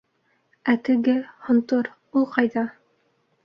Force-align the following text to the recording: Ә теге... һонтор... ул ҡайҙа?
Ә 0.73 0.75
теге... 0.87 1.15
һонтор... 1.49 1.93
ул 2.21 2.29
ҡайҙа? 2.35 2.69